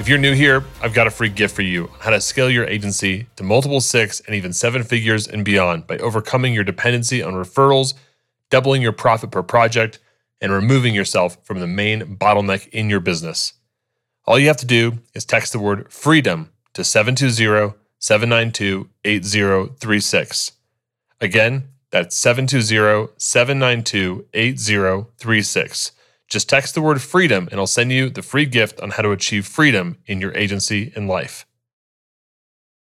[0.00, 2.64] If you're new here, I've got a free gift for you how to scale your
[2.64, 7.34] agency to multiple six and even seven figures and beyond by overcoming your dependency on
[7.34, 7.92] referrals,
[8.48, 9.98] doubling your profit per project,
[10.40, 13.52] and removing yourself from the main bottleneck in your business.
[14.24, 20.52] All you have to do is text the word freedom to 720 792 8036.
[21.20, 25.92] Again, that's 720 792 8036.
[26.30, 29.10] Just text the word freedom and I'll send you the free gift on how to
[29.10, 31.44] achieve freedom in your agency and life.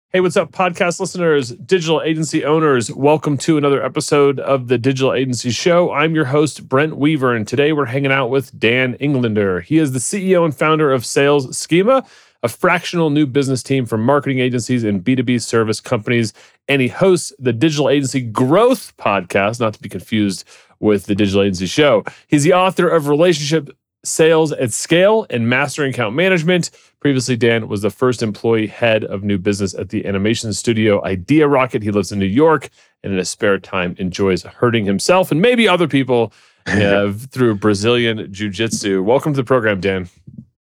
[0.09, 2.91] Hey, what's up, podcast listeners, digital agency owners?
[2.91, 5.92] Welcome to another episode of the Digital Agency Show.
[5.92, 9.61] I'm your host, Brent Weaver, and today we're hanging out with Dan Englander.
[9.61, 12.06] He is the CEO and founder of Sales Schema,
[12.42, 16.33] a fractional new business team for marketing agencies and B2B service companies.
[16.67, 20.45] And he hosts the Digital Agency Growth podcast, not to be confused
[20.80, 22.05] with the Digital Agency Show.
[22.28, 23.70] He's the author of Relationship
[24.05, 26.70] Sales at Scale and Mastering Account Management.
[27.00, 31.83] Previously, Dan was the first employee head of new business at the animation studio IdeaRocket.
[31.83, 32.69] He lives in New York
[33.03, 36.33] and in his spare time enjoys hurting himself and maybe other people
[36.66, 39.03] uh, through Brazilian Jiu Jitsu.
[39.03, 40.09] Welcome to the program, Dan.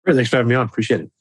[0.05, 0.65] Thanks for having me on.
[0.65, 1.11] Appreciate it.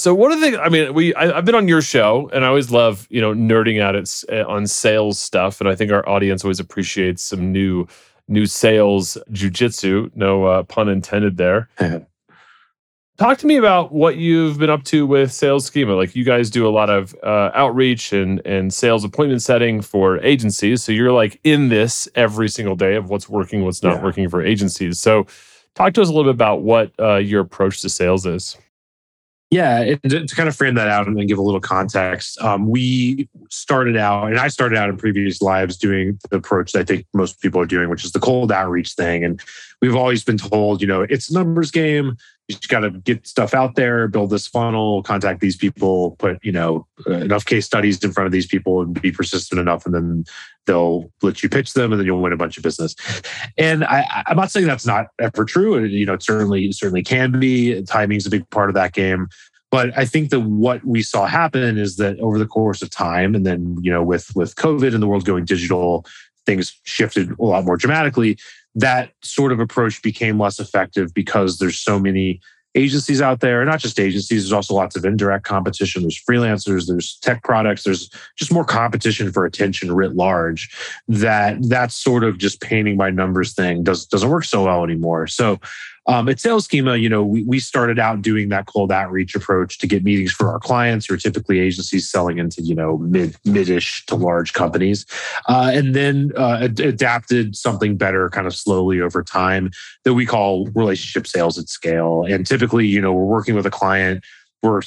[0.00, 2.48] So one of the I mean, we I, have been on your show, and I
[2.48, 6.06] always love you know nerding out at uh, on sales stuff, and I think our
[6.08, 7.86] audience always appreciates some new
[8.28, 10.10] new sales jujitsu.
[10.14, 11.68] No uh, pun intended there.
[13.16, 15.94] Talk to me about what you've been up to with Sales Schema.
[15.94, 20.18] Like you guys do a lot of uh, outreach and and sales appointment setting for
[20.18, 20.82] agencies.
[20.82, 24.02] So you're like in this every single day of what's working, what's not yeah.
[24.02, 24.98] working for agencies.
[24.98, 25.26] So
[25.76, 28.56] talk to us a little bit about what uh, your approach to sales is.
[29.54, 32.68] Yeah, to, to, kind of frame that out and then give a little context, um,
[32.68, 36.82] we started out, and I started out in previous lives doing the approach that I
[36.82, 39.22] think most people are doing, which is the cold outreach thing.
[39.22, 39.40] And
[39.80, 42.16] we've always been told, you know, it's numbers game.
[42.48, 46.44] You just got to get stuff out there, build this funnel, contact these people, put
[46.44, 49.94] you know enough case studies in front of these people, and be persistent enough, and
[49.94, 50.24] then
[50.66, 52.94] they'll let you pitch them, and then you'll win a bunch of business.
[53.58, 55.84] And I, I'm not saying that's not ever true.
[55.84, 57.82] You know, it certainly certainly can be.
[57.82, 59.28] Timing is a big part of that game.
[59.70, 63.34] But I think that what we saw happen is that over the course of time,
[63.34, 66.06] and then you know, with with COVID and the world going digital,
[66.46, 68.38] things shifted a lot more dramatically.
[68.76, 72.40] That sort of approach became less effective because there's so many
[72.74, 74.42] agencies out there, and not just agencies.
[74.42, 76.02] There's also lots of indirect competition.
[76.02, 76.86] There's freelancers.
[76.86, 77.84] There's tech products.
[77.84, 80.74] There's just more competition for attention writ large.
[81.08, 85.26] That that sort of just painting by numbers thing does doesn't work so well anymore.
[85.26, 85.60] So
[86.06, 89.78] um, at Sales Schema, you know, we, we started out doing that cold outreach approach
[89.78, 93.36] to get meetings for our clients, who are typically agencies selling into, you know, mid
[93.44, 95.06] midish to large companies,
[95.48, 99.70] uh, and then uh, ad- adapted something better, kind of slowly over time
[100.04, 102.24] that we call relationship sales at scale.
[102.28, 104.24] And typically, you know, we're working with a client
[104.62, 104.80] we're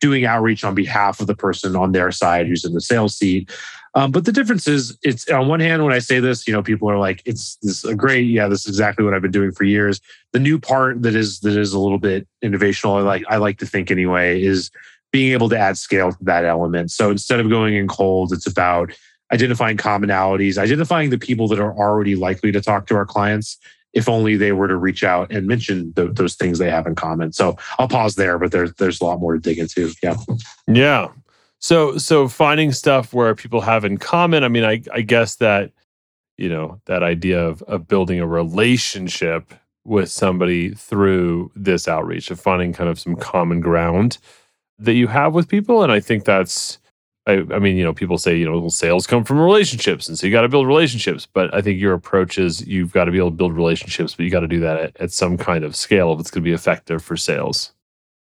[0.00, 3.50] doing outreach on behalf of the person on their side who's in the sales seat
[3.96, 6.62] um, but the difference is, it's on one hand, when I say this, you know,
[6.62, 9.52] people are like, "It's this a great, yeah, this is exactly what I've been doing
[9.52, 10.02] for years."
[10.32, 13.66] The new part that is that is a little bit innovational, like I like to
[13.66, 14.70] think anyway, is
[15.12, 16.90] being able to add scale to that element.
[16.90, 18.92] So instead of going in cold, it's about
[19.32, 23.56] identifying commonalities, identifying the people that are already likely to talk to our clients,
[23.94, 27.32] if only they were to reach out and mention those things they have in common.
[27.32, 29.90] So I'll pause there, but there's there's a lot more to dig into.
[30.02, 30.16] Yeah.
[30.66, 31.08] Yeah.
[31.60, 34.44] So so finding stuff where people have in common.
[34.44, 35.72] I mean, I I guess that
[36.36, 42.40] you know that idea of of building a relationship with somebody through this outreach of
[42.40, 44.18] finding kind of some common ground
[44.78, 46.78] that you have with people, and I think that's.
[47.28, 50.28] I, I mean, you know, people say, you know, sales come from relationships, and so
[50.28, 51.26] you got to build relationships.
[51.26, 54.22] But I think your approach is you've got to be able to build relationships, but
[54.24, 56.48] you got to do that at, at some kind of scale if it's going to
[56.48, 57.72] be effective for sales.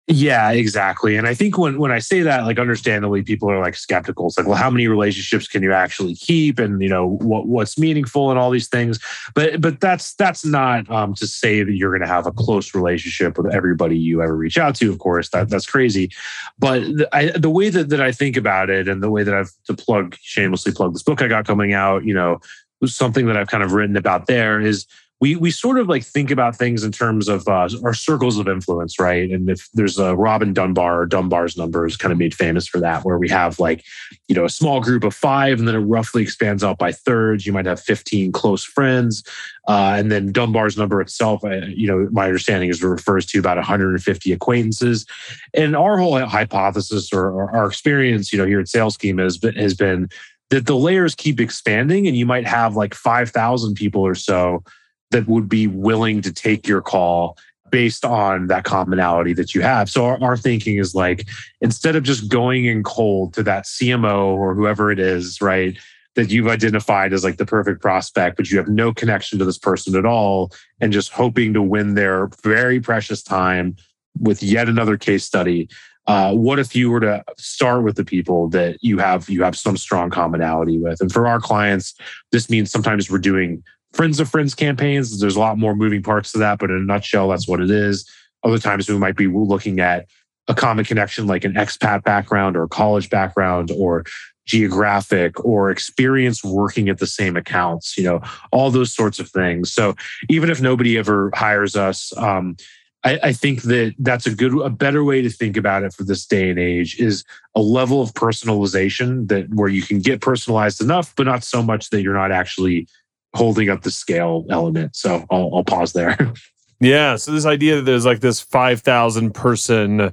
[0.08, 1.16] Yeah, exactly.
[1.16, 4.26] And I think when when I say that, like understandably, people are like skeptical.
[4.26, 7.78] It's like, well, how many relationships can you actually keep, and you know what what's
[7.78, 8.98] meaningful, and all these things.
[9.36, 12.74] But but that's that's not um, to say that you're going to have a close
[12.74, 14.90] relationship with everybody you ever reach out to.
[14.90, 16.10] Of course, that that's crazy.
[16.58, 19.34] But the, I, the way that that I think about it, and the way that
[19.34, 22.40] I've to plug shamelessly plug this book I got coming out, you know,
[22.84, 24.84] something that I've kind of written about there is
[25.22, 28.48] we we sort of like think about things in terms of uh, our circles of
[28.48, 29.30] influence, right?
[29.30, 33.04] And if there's a Robin Dunbar, Dunbar's number is kind of made famous for that,
[33.04, 33.84] where we have like,
[34.26, 37.46] you know, a small group of five, and then it roughly expands out by thirds.
[37.46, 39.22] You might have 15 close friends,
[39.68, 43.58] uh, and then Dunbar's number itself, uh, you know, my understanding is refers to about
[43.58, 45.06] 150 acquaintances.
[45.54, 49.38] And our whole hypothesis or, or our experience, you know, here at Sales Schema has
[49.38, 50.08] been, has been
[50.50, 54.64] that the layers keep expanding, and you might have like 5,000 people or so
[55.12, 57.38] that would be willing to take your call
[57.70, 59.88] based on that commonality that you have.
[59.88, 61.26] So our, our, thinking is like
[61.62, 65.76] instead of just going in cold to that CMO or whoever it is, right,
[66.14, 69.58] that you've identified as like the perfect prospect, but you have no connection to this
[69.58, 73.76] person at all, and just hoping to win their very precious time
[74.20, 75.68] with yet another case study.
[76.06, 79.56] Uh, what if you were to start with the people that you have you have
[79.56, 81.00] some strong commonality with?
[81.00, 81.94] And for our clients,
[82.32, 83.62] this means sometimes we're doing
[83.92, 85.20] friends of friends campaigns.
[85.20, 87.70] There's a lot more moving parts to that, but in a nutshell, that's what it
[87.70, 88.08] is.
[88.44, 90.06] Other times we might be looking at
[90.48, 94.04] a common connection like an expat background or college background or
[94.44, 99.72] geographic or experience working at the same accounts, you know, all those sorts of things.
[99.72, 99.94] So
[100.28, 102.56] even if nobody ever hires us, um,
[103.04, 106.04] I, I, think that that's a good, a better way to think about it for
[106.04, 107.24] this day and age is
[107.54, 111.90] a level of personalization that where you can get personalized enough, but not so much
[111.90, 112.86] that you're not actually
[113.34, 114.96] holding up the scale element.
[114.96, 116.16] So I'll, I'll pause there.
[116.82, 117.14] Yeah.
[117.14, 120.12] So this idea that there's like this 5,000 person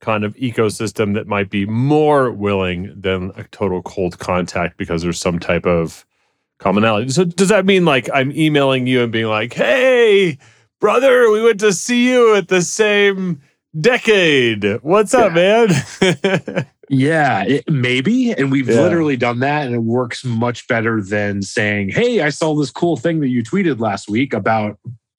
[0.00, 5.20] kind of ecosystem that might be more willing than a total cold contact because there's
[5.20, 6.04] some type of
[6.58, 7.10] commonality.
[7.10, 10.36] So does that mean like I'm emailing you and being like, hey,
[10.80, 13.40] brother, we went to see you at the same
[13.78, 14.64] decade.
[14.82, 15.68] What's up, man?
[16.92, 18.32] Yeah, it, maybe.
[18.32, 18.80] And we've yeah.
[18.80, 22.96] literally done that, and it works much better than saying, Hey, I saw this cool
[22.96, 24.76] thing that you tweeted last week about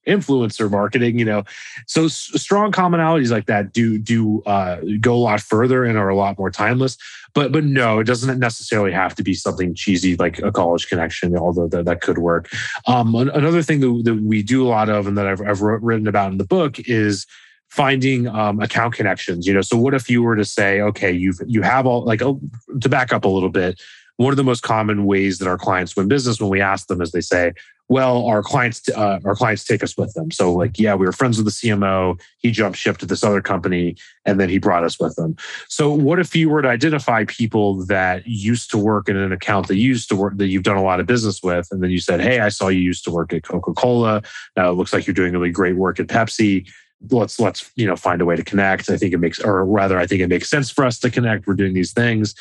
[0.07, 1.44] influencer marketing you know
[1.85, 6.09] so s- strong commonalities like that do do uh, go a lot further and are
[6.09, 6.97] a lot more timeless
[7.35, 11.38] but but no it doesn't necessarily have to be something cheesy like a college connection
[11.38, 12.50] although that, that could work
[12.88, 16.07] um, another thing that, that we do a lot of and that i've, I've written
[16.07, 17.27] about in the book is
[17.71, 19.62] finding um, account connections you know?
[19.62, 22.39] So what if you were to say okay you've you have all like oh,
[22.79, 23.81] to back up a little bit
[24.18, 27.01] one of the most common ways that our clients win business when we ask them
[27.01, 27.53] is they say
[27.88, 30.31] well our clients uh, our clients take us with them.
[30.31, 33.41] So like yeah we were friends with the cmo he jumped ship to this other
[33.41, 33.95] company
[34.25, 35.38] and then he brought us with them
[35.69, 39.69] so what if you were to identify people that used to work in an account
[39.69, 42.00] that used to work that you've done a lot of business with and then you
[42.00, 44.21] said hey i saw you used to work at coca-cola.
[44.57, 46.67] Now it looks like you're doing really great work at pepsi
[47.09, 48.89] let's let's you know find a way to connect.
[48.89, 51.48] I think it makes or rather i think it makes sense for us to connect.
[51.48, 52.36] We're doing these things.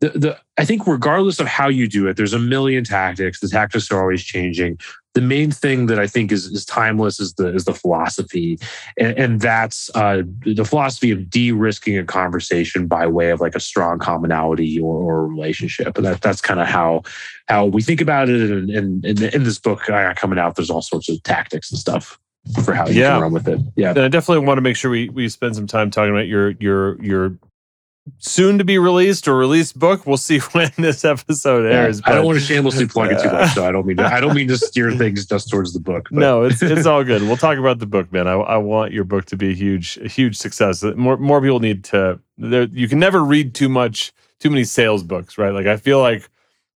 [0.00, 3.40] The, the i think regardless of how you do it there's a million tactics.
[3.40, 4.78] The tactics are always changing.
[5.14, 8.58] The main thing that i think is, is timeless is the is the philosophy.
[8.98, 13.60] And, and that's uh, the philosophy of de-risking a conversation by way of like a
[13.60, 15.96] strong commonality or, or relationship.
[15.96, 17.02] And that that's kind of how
[17.48, 18.50] how we think about it.
[18.50, 21.78] And, and, and in this book uh, coming out there's all sorts of tactics and
[21.78, 22.18] stuff
[22.64, 23.12] for how you yeah.
[23.12, 23.60] can run with it.
[23.76, 23.90] Yeah.
[23.90, 26.50] And I definitely want to make sure we we spend some time talking about your
[26.52, 27.38] your your
[28.18, 30.06] soon to be released or released book.
[30.06, 32.00] We'll see when this episode airs.
[32.00, 34.04] Yeah, I don't want to shamelessly plug it too much, so I don't mean to.
[34.04, 36.08] I don't mean to steer things just towards the book.
[36.10, 36.18] But.
[36.18, 37.22] No, it's it's all good.
[37.32, 38.26] We'll talk about the book, man.
[38.26, 40.82] I, I want your book to be a huge a huge success.
[40.82, 42.18] More more people need to.
[42.36, 45.50] There, you can never read too much too many sales books, right?
[45.50, 46.28] Like I feel like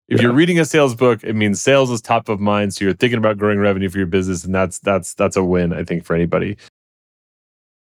[0.09, 0.23] if yeah.
[0.23, 2.75] you're reading a sales book, it means sales is top of mind.
[2.75, 5.73] So you're thinking about growing revenue for your business, and that's that's that's a win,
[5.73, 6.57] I think, for anybody.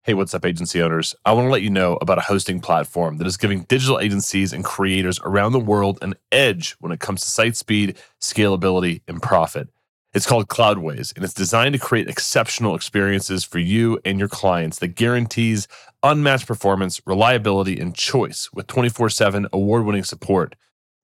[0.03, 1.13] Hey, what's up, agency owners?
[1.25, 4.51] I want to let you know about a hosting platform that is giving digital agencies
[4.51, 9.21] and creators around the world an edge when it comes to site speed, scalability, and
[9.21, 9.69] profit.
[10.13, 14.79] It's called Cloudways, and it's designed to create exceptional experiences for you and your clients
[14.79, 15.67] that guarantees
[16.03, 20.55] unmatched performance, reliability, and choice with 24 7 award winning support.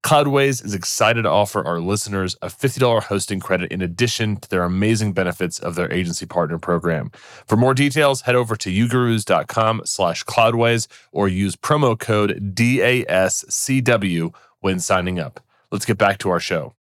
[0.04, 4.64] Cloudways is excited to offer our listeners a $50 hosting credit in addition to their
[4.64, 7.12] amazing benefits of their agency partner program.
[7.46, 14.80] For more details, head over to ugurus.com slash cloudways or use promo code DASCW when
[14.80, 15.44] signing up.
[15.72, 16.74] Let's get back to our show.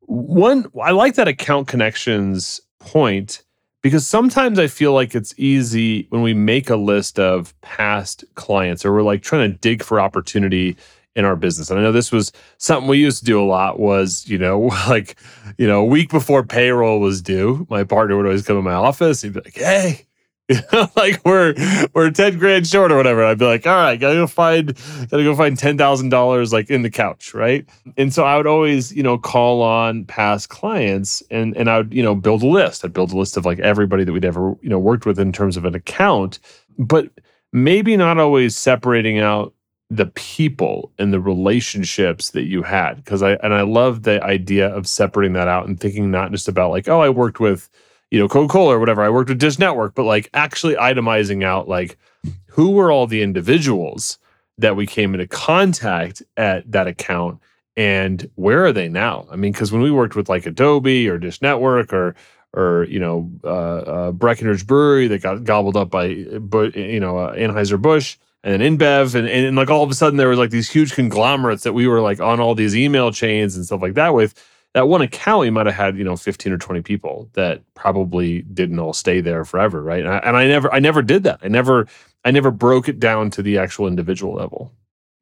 [0.00, 3.42] One, I like that account connections point
[3.82, 8.84] because sometimes I feel like it's easy when we make a list of past clients
[8.84, 10.76] or we're like trying to dig for opportunity
[11.16, 11.70] in our business.
[11.70, 14.60] And I know this was something we used to do a lot was, you know,
[14.88, 15.16] like,
[15.58, 18.72] you know, a week before payroll was due, my partner would always come in my
[18.72, 19.22] office.
[19.22, 20.06] He'd be like, Hey,
[20.96, 21.54] like we're
[21.94, 23.24] we're 10 grand short or whatever.
[23.24, 24.76] I'd be like, all right, gotta go find
[25.10, 27.66] gotta go find ten thousand dollars like in the couch, right?
[27.96, 31.94] And so I would always, you know, call on past clients and and I would,
[31.94, 32.84] you know, build a list.
[32.84, 35.32] I'd build a list of like everybody that we'd ever, you know, worked with in
[35.32, 36.40] terms of an account,
[36.78, 37.08] but
[37.54, 39.53] maybe not always separating out
[39.90, 43.04] the people and the relationships that you had.
[43.04, 46.48] Cause I and I love the idea of separating that out and thinking not just
[46.48, 47.68] about like, oh, I worked with
[48.10, 49.02] you know, Coca Cola or whatever.
[49.02, 51.98] I worked with Dish Network, but like actually itemizing out like
[52.46, 54.18] who were all the individuals
[54.58, 57.40] that we came into contact at that account
[57.76, 59.26] and where are they now?
[59.30, 62.14] I mean, because when we worked with like Adobe or Dish Network or
[62.52, 67.18] or you know uh, uh, Breckenridge Brewery that got gobbled up by but you know
[67.18, 70.38] uh, Anheuser Busch and then InBev and, and like all of a sudden there was
[70.38, 73.82] like these huge conglomerates that we were like on all these email chains and stuff
[73.82, 74.34] like that with
[74.74, 78.42] that one account we might have had you know 15 or 20 people that probably
[78.42, 80.04] didn't all stay there forever right?
[80.04, 81.40] And I, and I never i never did that.
[81.42, 81.88] I never
[82.24, 84.72] i never broke it down to the actual individual level.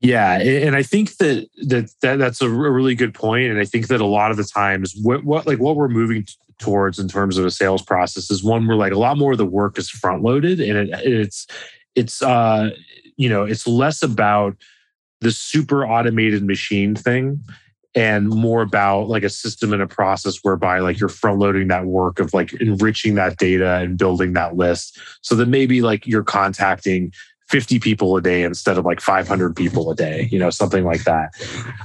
[0.03, 3.87] Yeah, and I think that that, that that's a really good point, and I think
[3.87, 6.27] that a lot of the times, what, what like what we're moving
[6.59, 9.39] towards in terms of a sales process is one where like a lot more of
[9.39, 11.47] the work is front loaded, and it, it's
[11.95, 12.71] it's uh
[13.17, 14.57] you know it's less about
[15.21, 17.41] the super automated machine thing
[17.95, 21.85] and more about like a system and a process whereby like you're front loading that
[21.85, 26.25] work of like enriching that data and building that list so that maybe like you're
[26.25, 27.13] contacting
[27.49, 31.05] 50 people a day instead of like 500 people a day you know something like
[31.05, 31.31] that.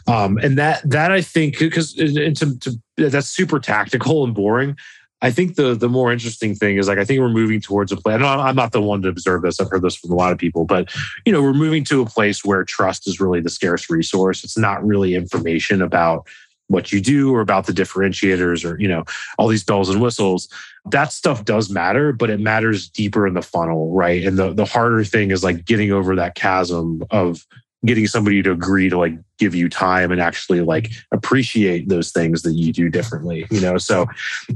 [0.08, 4.78] Um and that that i think because to, to, that's super tactical and boring
[5.22, 7.98] I think the the more interesting thing is like I think we're moving towards a
[7.98, 8.22] place.
[8.22, 9.60] I'm not the one to observe this.
[9.60, 10.94] I've heard this from a lot of people, but
[11.26, 14.44] you know, we're moving to a place where trust is really the scarce resource.
[14.44, 16.28] It's not really information about
[16.68, 19.04] what you do or about the differentiators or you know
[19.38, 20.50] all these bells and whistles
[20.92, 24.66] that stuff does matter but it matters deeper in the funnel right and the the
[24.66, 27.46] harder thing is like getting over that chasm of
[27.86, 32.42] getting somebody to agree to like give you time and actually like appreciate those things
[32.42, 33.78] that you do differently you know?
[33.78, 34.08] So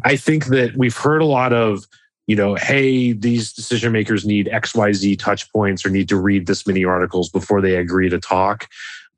[0.03, 1.85] i think that we've heard a lot of
[2.27, 6.65] you know hey these decision makers need xyz touch points or need to read this
[6.65, 8.67] many articles before they agree to talk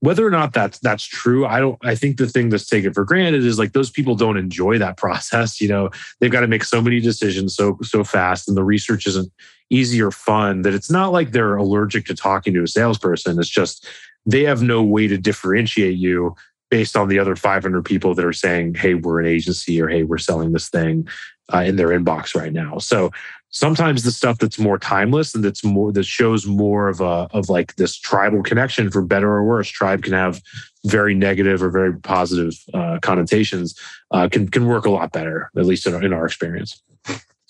[0.04, 3.06] whether or not that's that's true i don't i think the thing that's taken for
[3.06, 5.90] granted is like those people don't enjoy that process you know?
[6.20, 9.32] They've got to make so many decisions so so fast and the research isn't
[9.70, 13.40] easy or fun that it's not like they're allergic to talking to a salesperson.
[13.40, 13.88] It's just
[14.26, 16.36] they have no way to differentiate you
[16.70, 20.04] based on the other 500 people that are saying hey we're an agency or hey
[20.04, 21.08] we're selling this thing
[21.54, 22.78] uh, in their inbox right now.
[22.78, 23.12] So
[23.54, 27.50] sometimes the stuff that's more timeless and that's more that shows more of a of
[27.50, 30.42] like this tribal connection for better or worse tribe can have
[30.86, 33.80] very negative or very positive uh, connotations
[34.12, 36.82] uh, can can work a lot better at least in our, in our experience.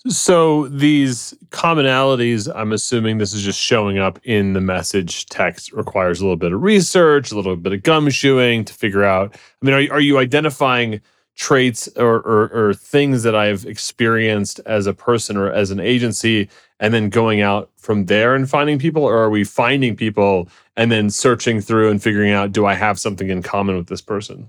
[0.06, 6.20] So these commonalities i'm assuming this is just showing up in the message text requires
[6.20, 9.34] a little bit of research a little bit of gumshoeing to figure out.
[9.34, 11.00] I mean are, are you identifying
[11.36, 16.48] traits or, or, or things that I've experienced as a person or as an agency,
[16.80, 20.90] and then going out from there and finding people, or are we finding people and
[20.90, 24.48] then searching through and figuring out do I have something in common with this person?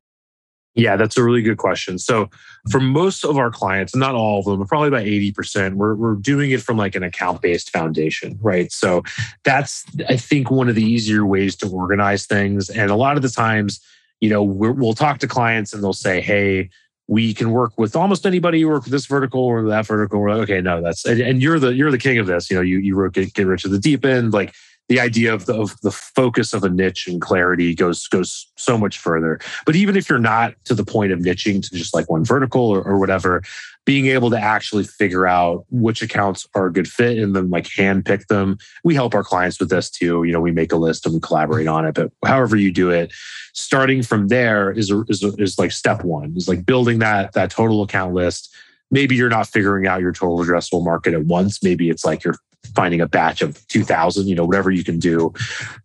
[0.76, 1.98] Yeah, that's a really good question.
[1.98, 2.30] So,
[2.70, 6.16] for most of our clients, not all of them, but probably about 80%, we're, we're
[6.16, 8.70] doing it from like an account based foundation, right?
[8.72, 9.04] So,
[9.46, 12.70] that's, I think, one of the easier ways to organize things.
[12.70, 13.80] And a lot of the times,
[14.22, 16.70] you know, we will talk to clients and they'll say, hey,
[17.08, 20.20] we can work with almost anybody you work with this vertical or that vertical.
[20.20, 22.50] We're like, okay, no, that's and, and, you're the you're the king of this.
[22.50, 24.34] You know, you you wrote get, get rich at the deep end.
[24.34, 24.56] Like
[24.88, 28.78] the idea of the, of the focus of a niche and clarity goes goes so
[28.78, 29.40] much further.
[29.66, 32.62] But even if you're not to the point of niching to just like one vertical
[32.62, 33.42] or, or whatever,
[33.86, 37.68] being able to actually figure out which accounts are a good fit and then like
[37.72, 38.58] hand pick them.
[38.84, 40.24] We help our clients with this too.
[40.24, 41.96] You know, we make a list and we collaborate on it.
[41.96, 43.12] But however you do it,
[43.54, 46.34] starting from there is is, is like step one.
[46.36, 48.54] Is like building that that total account list.
[48.92, 51.64] Maybe you're not figuring out your total addressable market at once.
[51.64, 52.38] Maybe it's like you're
[52.76, 55.34] finding a batch of 2000 you know whatever you can do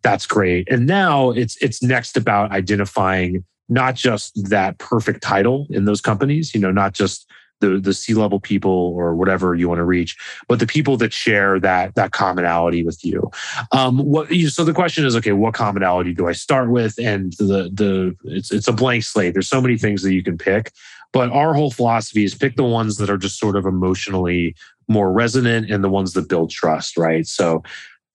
[0.02, 5.84] that's great and now it's it's next about identifying not just that perfect title in
[5.84, 7.26] those companies you know not just
[7.60, 10.16] the the C level people or whatever you want to reach,
[10.48, 13.30] but the people that share that that commonality with you.
[13.72, 16.98] Um, what you, so the question is, okay, what commonality do I start with?
[16.98, 19.34] And the the it's it's a blank slate.
[19.34, 20.72] There's so many things that you can pick,
[21.12, 24.56] but our whole philosophy is pick the ones that are just sort of emotionally
[24.90, 27.26] more resonant and the ones that build trust, right?
[27.26, 27.62] So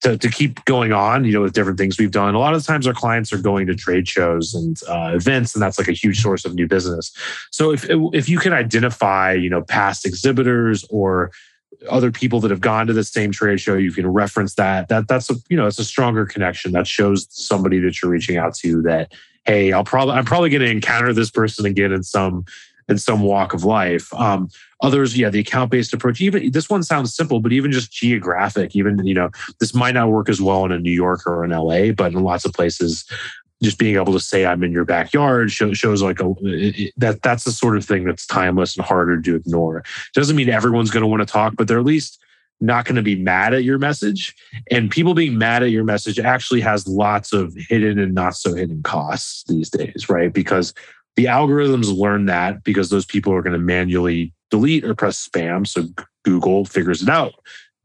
[0.02, 2.34] to, to keep going on, you know, with different things we've done.
[2.34, 5.62] A lot of times our clients are going to trade shows and uh, events, and
[5.62, 7.12] that's like a huge source of new business.
[7.50, 11.32] So if if you can identify, you know, past exhibitors or
[11.90, 13.74] other people that have gone to the same trade show.
[13.74, 14.88] You can reference that.
[14.88, 18.36] That that's a you know it's a stronger connection that shows somebody that you're reaching
[18.36, 19.12] out to that
[19.44, 22.44] hey, I'll probably I'm probably going to encounter this person again in some
[22.88, 24.12] in some walk of life.
[24.14, 24.48] Um,
[24.80, 26.20] others, yeah, the account based approach.
[26.20, 28.76] Even this one sounds simple, but even just geographic.
[28.76, 31.50] Even you know, this might not work as well in a New York or in
[31.50, 33.04] LA, but in lots of places,
[33.62, 36.34] just being able to say I'm in your backyard shows, like a
[36.96, 39.82] that that's the sort of thing that's timeless and harder to ignore.
[40.14, 42.22] Doesn't mean everyone's going to want to talk, but they're at least
[42.60, 44.34] not going to be mad at your message.
[44.70, 48.54] And people being mad at your message actually has lots of hidden and not so
[48.54, 50.32] hidden costs these days, right?
[50.32, 50.72] Because
[51.16, 55.66] the algorithms learn that because those people are going to manually delete or press spam.
[55.66, 55.84] So
[56.24, 57.34] Google figures it out.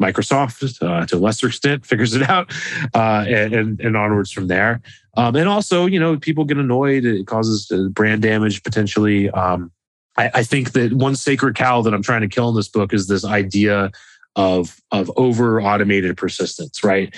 [0.02, 2.52] Microsoft, uh, to a lesser extent, figures it out,
[2.96, 4.82] uh, and, and, and onwards from there.
[5.16, 7.06] Um, and also, you know, people get annoyed.
[7.06, 9.30] It causes uh, brand damage potentially.
[9.30, 9.72] Um,
[10.18, 12.94] I, I think that one sacred cow that I'm trying to kill in this book
[12.94, 13.92] is this idea
[14.36, 17.14] of of over automated persistence, right?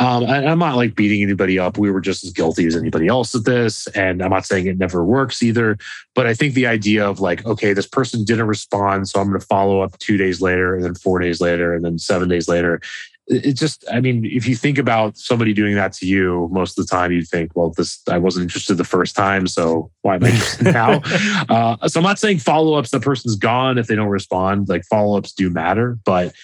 [0.00, 1.76] Um, I'm not like beating anybody up.
[1.76, 3.88] We were just as guilty as anybody else at this.
[3.88, 5.76] And I'm not saying it never works either.
[6.14, 9.08] But I think the idea of like, okay, this person didn't respond.
[9.08, 11.84] So I'm going to follow up two days later and then four days later and
[11.84, 12.80] then seven days later.
[13.26, 16.86] It just, I mean, if you think about somebody doing that to you, most of
[16.86, 19.46] the time you think, well, this, I wasn't interested the first time.
[19.46, 21.02] So why am I interested now?
[21.48, 24.68] Uh, so I'm not saying follow ups, the person's gone if they don't respond.
[24.68, 25.98] Like follow ups do matter.
[26.04, 26.34] But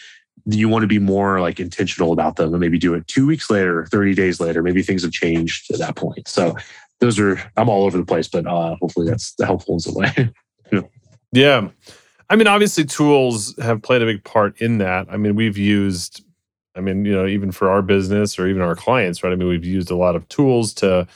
[0.46, 3.50] you want to be more like intentional about them and maybe do it two weeks
[3.50, 4.62] later, 30 days later.
[4.62, 6.28] Maybe things have changed at that point.
[6.28, 6.56] So
[7.00, 10.32] those are, I'm all over the place, but uh, hopefully that's helpful in some way.
[10.70, 10.80] yeah.
[11.32, 11.68] yeah.
[12.30, 15.06] I mean, obviously, tools have played a big part in that.
[15.10, 16.24] I mean, we've used,
[16.74, 19.32] I mean, you know, even for our business or even our clients, right?
[19.32, 21.06] I mean, we've used a lot of tools to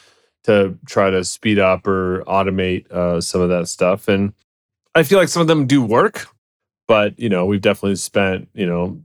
[0.45, 4.33] to try to speed up or automate uh, some of that stuff, and
[4.95, 6.27] I feel like some of them do work.
[6.87, 9.03] But you know, we've definitely spent you know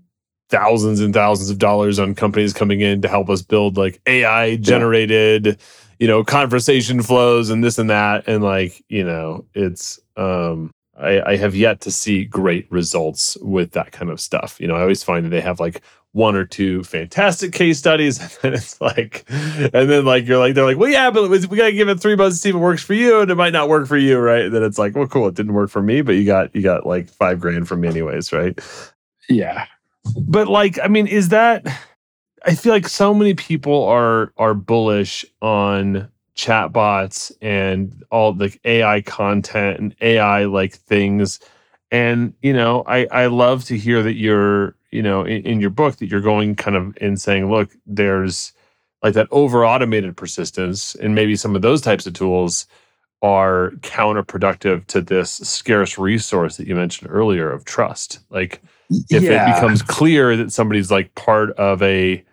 [0.54, 4.56] thousands and thousands of dollars on companies coming in to help us build like AI
[4.58, 5.54] generated, yeah.
[5.98, 8.26] you know, conversation flows and this and that.
[8.28, 13.72] And like, you know, it's um I, I have yet to see great results with
[13.72, 14.62] that kind of stuff.
[14.62, 15.82] You know, I always find that they have like
[16.12, 20.54] one or two fantastic case studies, and then it's like, and then like you're like
[20.54, 22.60] they're like, well, yeah, but we gotta give it three months to see if it
[22.60, 24.46] works for you, and it might not work for you, right?
[24.46, 26.62] And then it's like, well, cool, it didn't work for me, but you got you
[26.62, 28.60] got like five grand from me anyways, right?
[29.28, 29.66] Yeah,
[30.28, 31.66] but like, I mean, is that?
[32.46, 39.02] I feel like so many people are are bullish on chatbots and all the AI
[39.02, 41.40] content and AI like things.
[41.92, 45.70] And you know, I I love to hear that you're you know in, in your
[45.70, 48.54] book that you're going kind of in saying, look, there's
[49.04, 52.68] like that over automated persistence, and maybe some of those types of tools
[53.22, 58.20] are counterproductive to this scarce resource that you mentioned earlier of trust.
[58.30, 58.62] Like
[59.10, 59.52] if yeah.
[59.52, 62.24] it becomes clear that somebody's like part of a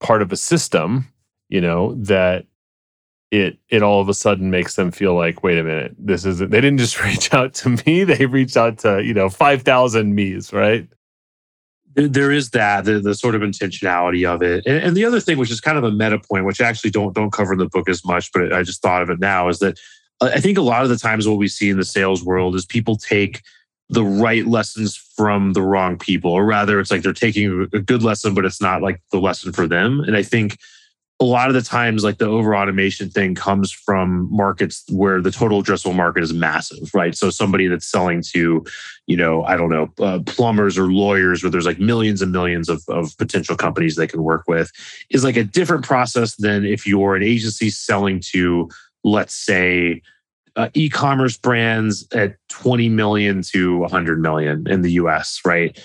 [0.00, 1.06] part of a system,
[1.48, 2.46] you know, that
[3.30, 6.50] it it all of a sudden makes them feel like, wait a minute, this isn't
[6.50, 10.14] they didn't just reach out to me; they reached out to you know five thousand
[10.14, 10.88] me's, right?
[11.94, 15.38] There is that the, the sort of intentionality of it, and, and, the other thing,
[15.38, 17.68] which is kind of a meta point, which I actually don't don't cover in the
[17.68, 19.78] book as much, but I just thought of it now, is that
[20.20, 22.54] uh, I think a lot of the times what we see in the sales world
[22.54, 23.42] is people take
[23.88, 28.02] the right lessons from the wrong people, or rather, it's like they're taking a good
[28.02, 30.00] lesson, but it's not like the lesson for them.
[30.00, 30.58] And I think
[31.18, 35.30] a lot of the times, like the over automation thing comes from markets where the
[35.30, 37.16] total addressable market is massive, right?
[37.16, 38.64] So somebody that's selling to,
[39.06, 42.68] you know, I don't know, uh, plumbers or lawyers, where there's like millions and millions
[42.68, 44.70] of, of potential companies they can work with,
[45.08, 48.68] is like a different process than if you're an agency selling to,
[49.02, 50.02] let's say,
[50.56, 55.78] uh, e-commerce brands at 20 million to 100 million in the US, right?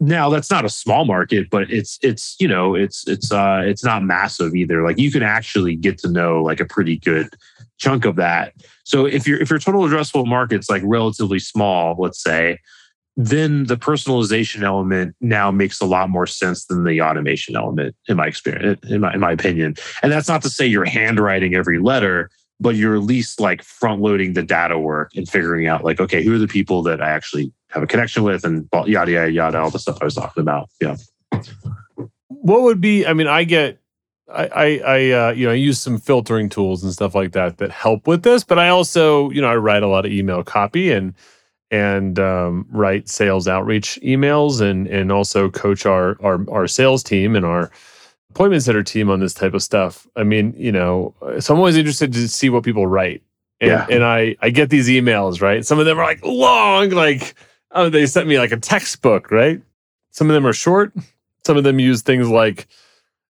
[0.00, 3.84] Now that's not a small market, but it's it's you know it's it's uh it's
[3.84, 4.82] not massive either.
[4.82, 7.28] Like you can actually get to know like a pretty good
[7.78, 8.54] chunk of that.
[8.84, 12.58] So if your if your total addressable market's like relatively small, let's say,
[13.16, 18.16] then the personalization element now makes a lot more sense than the automation element in
[18.16, 19.76] my experience in my in my opinion.
[20.02, 22.30] And that's not to say you're handwriting every letter,
[22.64, 26.24] but you're at least like front loading the data work and figuring out like, okay,
[26.24, 29.58] who are the people that I actually have a connection with and yada, yada, yada,
[29.58, 30.70] all the stuff I was talking about.
[30.80, 30.96] Yeah.
[32.28, 33.82] What would be, I mean, I get,
[34.32, 37.58] I, I, I uh, you know, I use some filtering tools and stuff like that
[37.58, 40.42] that help with this, but I also, you know, I write a lot of email
[40.42, 41.12] copy and,
[41.70, 47.36] and um, write sales outreach emails and, and also coach our, our, our sales team
[47.36, 47.70] and our,
[48.34, 50.06] appointment center team on this type of stuff.
[50.16, 53.22] I mean, you know, so I'm always interested to see what people write.
[53.60, 53.86] And, yeah.
[53.88, 55.64] and I, I get these emails, right?
[55.64, 57.34] Some of them are like long, like,
[57.70, 59.62] oh, they sent me like a textbook, right?
[60.14, 60.92] some of them are short.
[61.44, 62.68] Some of them use things like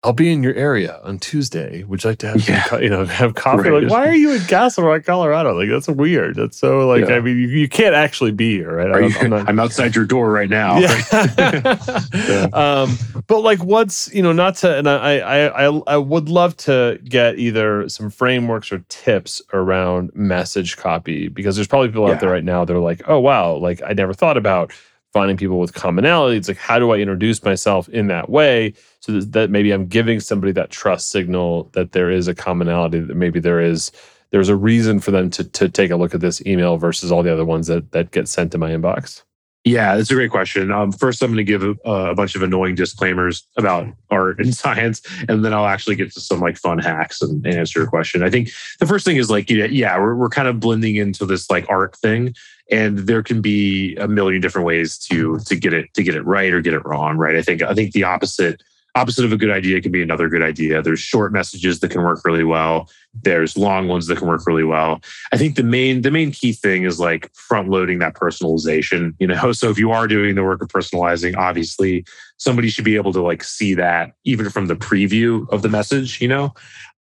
[0.06, 1.84] I'll be in your area on Tuesday.
[1.84, 2.64] Would you like to have Yeah.
[2.64, 3.70] co- you know have coffee?
[3.70, 3.84] Right.
[3.84, 5.54] Like, why are you in Castle Rock, Colorado?
[5.58, 6.36] Like that's weird.
[6.36, 7.16] That's so like Yeah.
[7.16, 8.92] I mean you, you can't actually be here, right?
[8.92, 10.78] I'm- you, I'm not- I'm outside your door right now.
[10.80, 12.48] yeah.
[12.54, 16.56] um, but like, what's you know, not to, and I, I, I, I would love
[16.58, 22.20] to get either some frameworks or tips around message copy because there's probably people out
[22.20, 24.72] there right now that are like, oh wow, like I never thought about
[25.16, 26.36] finding people with commonality.
[26.36, 29.88] It's like, how do I introduce myself in that way so that, that maybe I'm
[29.88, 33.94] giving somebody that trust signal that there is a commonality that maybe there is.
[34.32, 37.24] There's a reason for them to to take a look at this email versus all
[37.24, 39.24] the other ones that that get sent to my inbox.
[39.66, 40.72] Yeah, that's a great question.
[40.72, 44.56] Um, first, I'm going to give a, a bunch of annoying disclaimers about art and
[44.56, 47.90] science, and then I'll actually get to some like fun hacks and, and answer your
[47.90, 48.22] question.
[48.22, 51.26] I think the first thing is like, yeah, yeah, we're we're kind of blending into
[51.26, 52.36] this like art thing,
[52.70, 56.26] and there can be a million different ways to to get it to get it
[56.28, 57.18] right or get it wrong.
[57.18, 57.36] Right?
[57.36, 58.62] I think I think the opposite
[58.96, 60.82] opposite of a good idea can be another good idea.
[60.82, 62.90] There's short messages that can work really well.
[63.22, 65.02] There's long ones that can work really well.
[65.32, 69.14] I think the main the main key thing is like front loading that personalization.
[69.20, 72.06] You know, so if you are doing the work of personalizing, obviously
[72.38, 76.22] somebody should be able to like see that even from the preview of the message.
[76.22, 76.54] You know.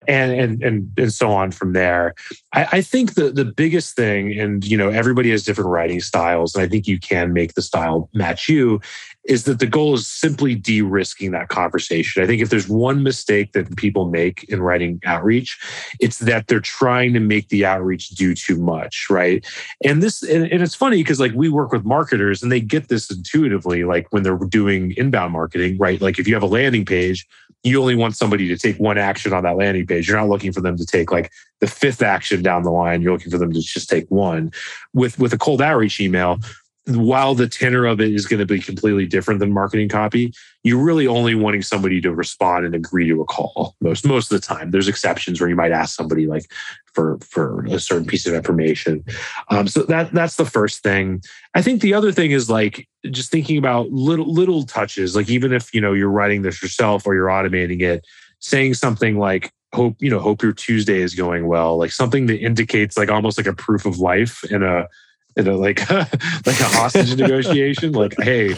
[0.07, 2.15] And, and and and so on from there.
[2.53, 6.55] I, I think the the biggest thing, and you know, everybody has different writing styles,
[6.55, 8.81] and I think you can make the style match you,
[9.25, 12.23] is that the goal is simply de-risking that conversation.
[12.23, 15.59] I think if there's one mistake that people make in writing outreach,
[15.99, 19.45] it's that they're trying to make the outreach do too much, right?
[19.83, 22.87] And this and, and it's funny because like we work with marketers and they get
[22.87, 26.01] this intuitively, like when they're doing inbound marketing, right?
[26.01, 27.27] Like if you have a landing page,
[27.63, 30.07] you only want somebody to take one action on that landing page.
[30.07, 33.01] You're not looking for them to take like the fifth action down the line.
[33.01, 34.51] You're looking for them to just take one.
[34.93, 36.39] With with a cold outreach email,
[36.87, 40.83] while the tenor of it is going to be completely different than marketing copy, you're
[40.83, 44.45] really only wanting somebody to respond and agree to a call most most of the
[44.45, 44.71] time.
[44.71, 46.51] There's exceptions where you might ask somebody like
[46.93, 49.03] for for a certain piece of information.
[49.49, 51.21] Um, so that that's the first thing.
[51.53, 55.15] I think the other thing is like just thinking about little little touches.
[55.15, 58.05] Like even if you know you're writing this yourself or you're automating it,
[58.39, 62.39] saying something like hope you know hope your Tuesday is going well, like something that
[62.39, 64.87] indicates like almost like a proof of life in a
[65.35, 67.91] in a like like a hostage negotiation.
[67.93, 68.55] Like hey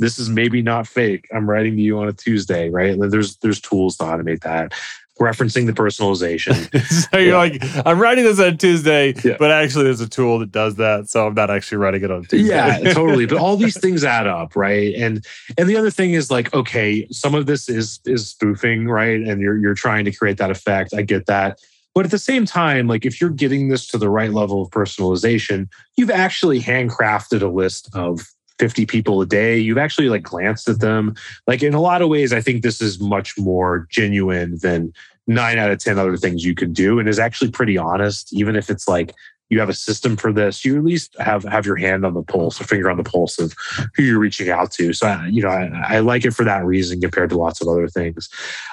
[0.00, 1.28] this is maybe not fake.
[1.32, 2.90] I'm writing to you on a Tuesday, right?
[2.90, 4.72] And there's there's tools to automate that.
[5.20, 6.54] Referencing the personalization.
[7.12, 7.36] so you're Yeah.
[7.36, 9.36] like, I'm writing this on Tuesday, Yeah.
[9.38, 11.08] but actually there's a tool that does that.
[11.08, 12.48] So I'm not actually writing it on Tuesday.
[12.52, 13.24] yeah, totally.
[13.26, 14.92] But all these things add up, right?
[14.96, 15.24] And
[15.56, 19.20] and the other thing is like, okay, some of this is is spoofing, right?
[19.20, 20.92] And you're you're trying to create that effect.
[20.92, 21.60] I get that.
[21.94, 24.70] But at the same time, like if you're getting this to the right level of
[24.70, 28.26] personalization, you've actually handcrafted a list of
[28.58, 29.58] 50 people a day.
[29.58, 31.14] You've actually like glanced at them.
[31.46, 34.92] Like in a lot of ways, I think this is much more genuine than
[35.26, 38.56] nine out of 10 other things you could do and is actually pretty honest, even
[38.56, 39.14] if it's like
[39.54, 42.22] you have a system for this, you at least have have your hand on the
[42.22, 43.54] pulse, or finger on the pulse of
[43.94, 44.92] who you're reaching out to.
[44.92, 47.68] So, I- you know, I, I like it for that reason compared to lots of
[47.68, 48.28] other things.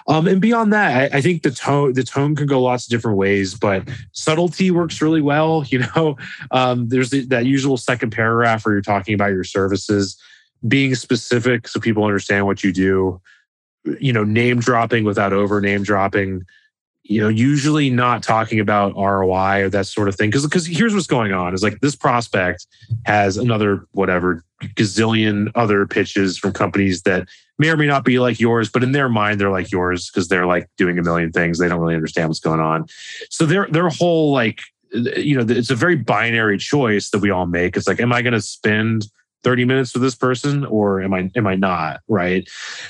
[0.07, 2.89] Um, and beyond that, I, I think the tone the tone can go lots of
[2.89, 5.63] different ways, but subtlety works really well.
[5.71, 6.17] You know,
[6.51, 10.17] um, there's the, that usual second paragraph where you're talking about your services,
[10.67, 13.21] being specific so people understand what you do.
[13.99, 16.43] You know, name dropping without over name dropping
[17.12, 20.30] you know, usually not talking about ROI or that sort of thing.
[20.30, 22.65] Because because here's what's going on is like this prospect
[23.06, 24.43] has another whatever
[24.76, 27.28] gazillion other pitches from companies that
[27.60, 30.30] may or may not be like yours, but in their mind they're like yours because
[30.30, 31.60] they're like doing a million things.
[31.60, 32.86] They don't really understand what's going on.
[33.30, 34.62] So their their whole like
[34.93, 37.76] you know it's a very binary choice that we all make.
[37.76, 39.08] It's like, am I going to spend
[39.43, 42.50] 30 minutes with this person or am I am I not right?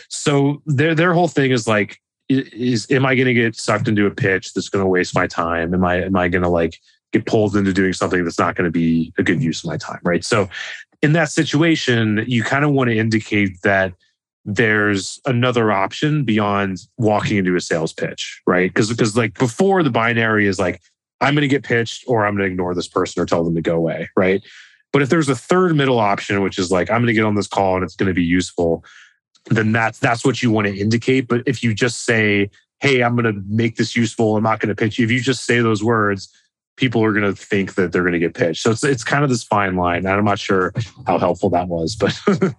[0.09, 1.99] So their their whole thing is like
[2.31, 5.27] is am I going to get sucked into a pitch that's going to waste my
[5.27, 5.73] time?
[5.73, 6.79] Am I am I going to like
[7.11, 9.77] get pulled into doing something that's not going to be a good use of my
[9.77, 9.99] time?
[10.03, 10.23] Right.
[10.23, 10.49] So
[11.01, 13.93] in that situation, you kind of want to indicate that
[14.45, 18.69] there's another option beyond walking into a sales pitch, right?
[18.69, 20.81] Because because like before the binary is like
[21.19, 23.55] I'm going to get pitched or I'm going to ignore this person or tell them
[23.55, 24.41] to go away, right?
[24.91, 27.35] But if there's a third middle option, which is like I'm going to get on
[27.35, 28.83] this call and it's going to be useful,
[29.45, 31.27] then that's that's what you want to indicate.
[31.27, 32.49] But if you just say,
[32.79, 35.05] "Hey, I'm going to make this useful," I'm not going to pitch you.
[35.05, 36.29] If you just say those words,
[36.77, 38.61] people are going to think that they're going to get pitched.
[38.61, 39.99] So it's it's kind of this fine line.
[39.99, 40.73] And I'm not sure
[41.07, 42.19] how helpful that was, but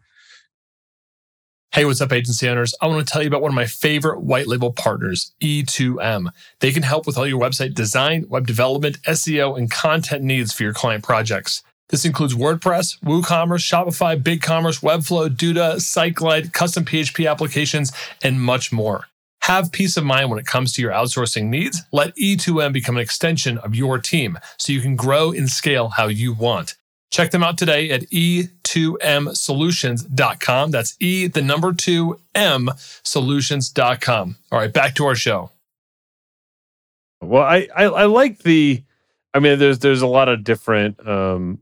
[1.74, 2.74] Hey, what's up, agency owners?
[2.82, 6.28] I want to tell you about one of my favorite white label partners, E2M.
[6.60, 10.64] They can help with all your website design, web development, SEO, and content needs for
[10.64, 11.62] your client projects.
[11.88, 17.92] This includes WordPress, WooCommerce, Shopify, BigCommerce, Webflow, Duda, SiteGlide, custom PHP applications,
[18.22, 19.06] and much more.
[19.42, 21.82] Have peace of mind when it comes to your outsourcing needs.
[21.90, 26.06] Let E2M become an extension of your team so you can grow and scale how
[26.06, 26.76] you want.
[27.10, 30.70] Check them out today at e2msolutions.com.
[30.70, 32.70] That's E, the number two M
[33.02, 34.36] solutions.com.
[34.50, 35.50] All right, back to our show.
[37.20, 38.82] Well, I, I, I like the,
[39.34, 41.58] I mean, there's, there's a lot of different, um,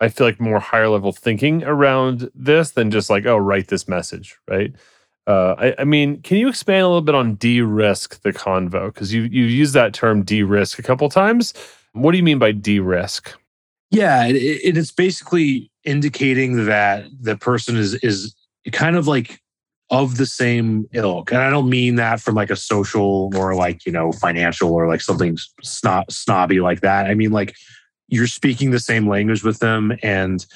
[0.00, 3.88] I feel like more higher level thinking around this than just like, oh, write this
[3.88, 4.72] message, right?
[5.26, 8.86] Uh, I, I, mean, can you expand a little bit on de-risk the convo?
[8.86, 11.52] Because you you used that term de-risk a couple times.
[11.92, 13.34] What do you mean by de-risk?
[13.90, 18.34] Yeah, it, it, it's basically indicating that the person is is
[18.72, 19.40] kind of like
[19.90, 23.84] of the same ilk, and I don't mean that from like a social or like
[23.84, 27.06] you know financial or like something snob, snobby like that.
[27.06, 27.54] I mean like
[28.08, 30.46] you're speaking the same language with them and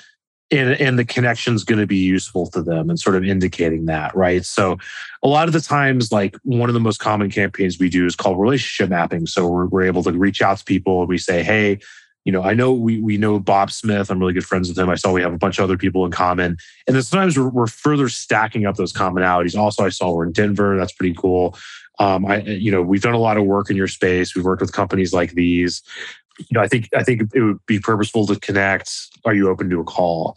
[0.51, 3.87] and, and the connection is going to be useful to them and sort of indicating
[3.87, 4.77] that right so
[5.23, 8.17] a lot of the times like one of the most common campaigns we do is
[8.17, 11.43] called relationship mapping so we're, we're able to reach out to people and we say
[11.43, 11.79] hey
[12.25, 14.11] you know, I know we we know Bob Smith.
[14.11, 14.89] I'm really good friends with him.
[14.89, 17.49] I saw we have a bunch of other people in common, and then sometimes we're,
[17.49, 19.57] we're further stacking up those commonalities.
[19.59, 20.77] Also, I saw we're in Denver.
[20.77, 21.57] That's pretty cool.
[21.99, 24.35] Um, I, you know, we've done a lot of work in your space.
[24.35, 25.83] We've worked with companies like these.
[26.39, 28.91] You know, I think I think it would be purposeful to connect.
[29.25, 30.37] Are you open to a call?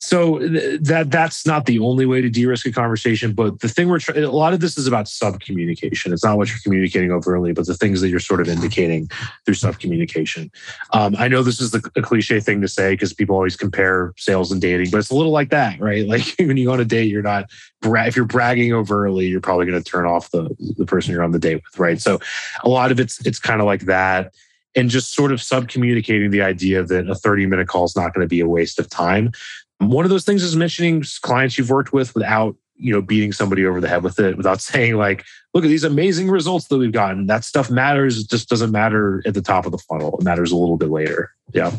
[0.00, 3.98] So that that's not the only way to de-risk a conversation, but the thing we're
[3.98, 6.12] trying, a lot of this is about sub-communication.
[6.12, 9.10] It's not what you're communicating overtly, but the things that you're sort of indicating
[9.44, 10.52] through sub-communication.
[10.92, 14.14] Um, I know this is the, a cliche thing to say because people always compare
[14.16, 16.06] sales and dating, but it's a little like that, right?
[16.08, 17.50] Like when you go on a date, you're not
[17.82, 21.22] bra- if you're bragging overtly, you're probably going to turn off the the person you're
[21.22, 22.00] on the date with, right?
[22.00, 22.18] So
[22.64, 24.32] a lot of it's it's kind of like that
[24.78, 28.14] and just sort of sub communicating the idea that a 30 minute call is not
[28.14, 29.32] going to be a waste of time.
[29.78, 33.66] One of those things is mentioning clients you've worked with without you know beating somebody
[33.66, 36.92] over the head with it without saying like look at these amazing results that we've
[36.92, 37.26] gotten.
[37.26, 38.18] That stuff matters.
[38.18, 40.16] It just doesn't matter at the top of the funnel.
[40.18, 41.32] It matters a little bit later.
[41.52, 41.72] Yeah.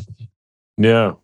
[0.76, 1.14] Yeah.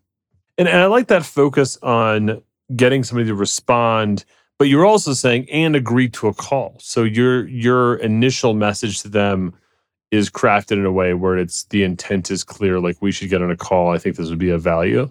[0.59, 2.43] And, and i like that focus on
[2.75, 4.25] getting somebody to respond
[4.59, 6.77] but you're also saying and agree to a call.
[6.81, 9.55] So your your initial message to them
[10.11, 13.43] is crafted in a way where it's the intent is clear like we should get
[13.43, 15.09] on a call i think this would be a value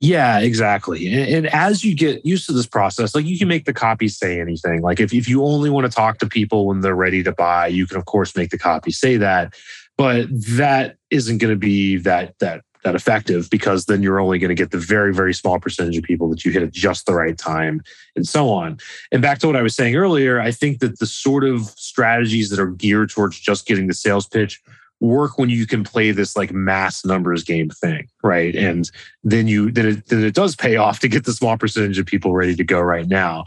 [0.00, 1.06] yeah, exactly.
[1.06, 4.08] And, and, as you get used to this process, like you can make the copy
[4.08, 4.82] say anything.
[4.82, 7.68] Like if, if you only want to talk to people when they're ready to buy,
[7.68, 9.54] you can of course make the copy say that.
[9.96, 14.50] But that isn't going to be that that that effective because then you're only going
[14.50, 17.14] to get the very very small percentage of people that you hit at just the
[17.14, 17.82] right time
[18.14, 18.78] and so on.
[19.10, 22.50] And back to what I was saying earlier, I think that the sort of strategies
[22.50, 24.62] that are geared towards just getting the sales pitch
[25.00, 28.54] work when you can play this like mass numbers game thing, right?
[28.54, 28.90] And
[29.22, 32.06] then you then it, then it does pay off to get the small percentage of
[32.06, 33.44] people ready to go right now.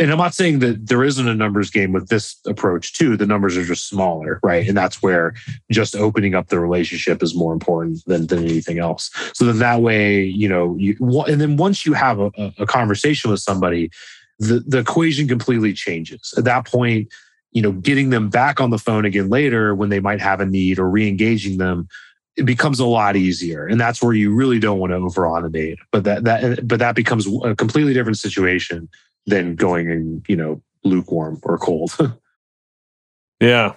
[0.00, 3.18] And I'm not saying that there isn't a numbers game with this approach too.
[3.18, 4.66] The numbers are just smaller, right?
[4.66, 5.34] And that's where
[5.70, 9.10] just opening up the relationship is more important than, than anything else.
[9.34, 10.96] So then that way, you know, you
[11.28, 13.90] and then once you have a, a conversation with somebody,
[14.38, 16.32] the, the equation completely changes.
[16.38, 17.12] At that point,
[17.52, 20.46] you know, getting them back on the phone again later when they might have a
[20.46, 21.88] need or re-engaging them,
[22.36, 23.66] it becomes a lot easier.
[23.66, 25.76] And that's where you really don't want to over automate.
[25.92, 28.88] But that that but that becomes a completely different situation
[29.26, 31.96] than going in, you know, lukewarm or cold.
[33.40, 33.74] yeah.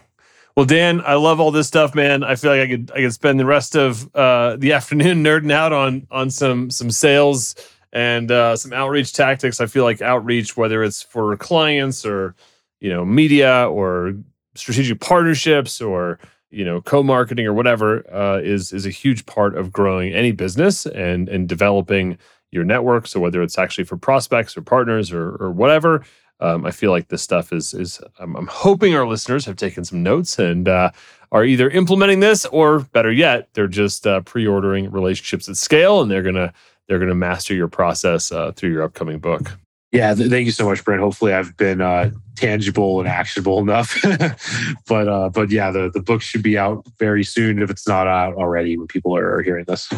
[0.56, 2.24] Well, Dan, I love all this stuff, man.
[2.24, 5.52] I feel like I could I could spend the rest of uh, the afternoon nerding
[5.52, 7.56] out on on some some sales
[7.92, 9.60] and uh, some outreach tactics.
[9.60, 12.36] I feel like outreach, whether it's for clients or
[12.80, 14.14] you know media or
[14.56, 16.20] strategic partnerships or
[16.52, 20.86] you know co-marketing or whatever uh, is is a huge part of growing any business
[20.86, 22.18] and and developing
[22.54, 26.06] your network so whether it's actually for prospects or partners or or whatever
[26.40, 29.84] um, i feel like this stuff is is I'm, I'm, hoping our listeners have taken
[29.84, 30.92] some notes and uh,
[31.32, 36.12] are either implementing this or better yet they're just uh, pre-ordering relationships at scale and
[36.12, 36.54] they're gonna
[36.88, 39.52] they're gonna master your process uh, through your upcoming book
[39.94, 41.02] yeah, th- thank you so much, Brent.
[41.02, 43.96] Hopefully, I've been uh, tangible and actionable enough.
[44.88, 48.08] but uh, but yeah, the the book should be out very soon if it's not
[48.08, 49.94] out already when people are, are hearing this.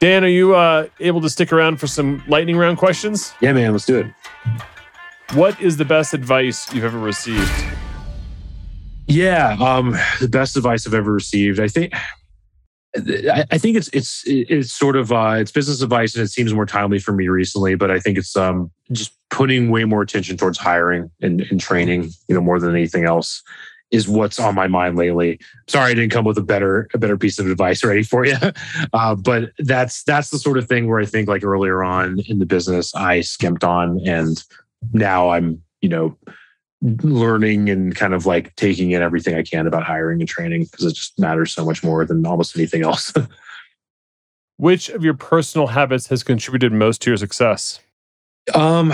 [0.00, 3.32] Dan, are you uh, able to stick around for some lightning round questions?
[3.40, 4.06] Yeah, man, let's do it.
[5.34, 7.50] What is the best advice you've ever received?
[9.06, 11.58] Yeah, um, the best advice I've ever received.
[11.58, 11.92] I think
[12.96, 16.66] I think it's it's it's sort of uh, it's business advice, and it seems more
[16.66, 17.74] timely for me recently.
[17.74, 22.10] But I think it's um, just putting way more attention towards hiring and, and training,
[22.28, 23.42] you know, more than anything else.
[23.90, 25.40] Is what's on my mind lately.
[25.66, 28.36] Sorry, I didn't come with a better a better piece of advice ready for you,
[28.92, 32.38] uh, but that's that's the sort of thing where I think like earlier on in
[32.38, 34.42] the business I skimped on, and
[34.92, 36.16] now I'm you know
[36.82, 40.84] learning and kind of like taking in everything I can about hiring and training because
[40.84, 43.12] it just matters so much more than almost anything else.
[44.58, 47.80] Which of your personal habits has contributed most to your success?
[48.54, 48.92] Um,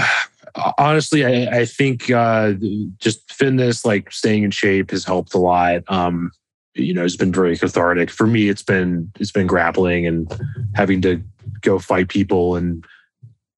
[0.78, 2.52] honestly, I, I think uh,
[2.98, 5.82] just fitness, like staying in shape, has helped a lot.
[5.88, 6.30] Um,
[6.74, 8.48] you know, it's been very cathartic for me.
[8.48, 10.32] It's been it's been grappling and
[10.74, 11.22] having to
[11.60, 12.84] go fight people and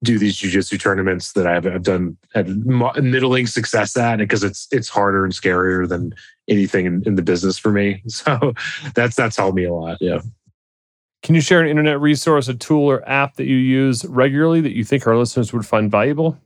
[0.03, 4.89] do these jujitsu tournaments that I've, I've done had middling success at because it's it's
[4.89, 6.15] harder and scarier than
[6.49, 8.03] anything in, in the business for me.
[8.09, 8.55] So
[8.95, 9.99] that's that's helped me a lot.
[10.01, 10.21] Yeah.
[11.23, 14.77] Can you share an internet resource, a tool, or app that you use regularly that
[14.77, 16.39] you think our listeners would find valuable?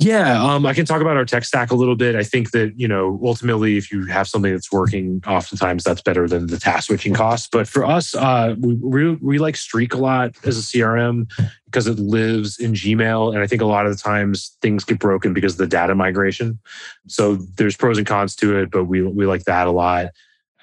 [0.00, 2.14] Yeah, um, I can talk about our tech stack a little bit.
[2.14, 6.28] I think that you know ultimately, if you have something that's working, oftentimes that's better
[6.28, 7.48] than the task switching costs.
[7.50, 11.28] But for us, uh, we, we we like Streak a lot as a CRM
[11.64, 15.00] because it lives in Gmail, and I think a lot of the times things get
[15.00, 16.60] broken because of the data migration.
[17.08, 20.10] So there's pros and cons to it, but we we like that a lot.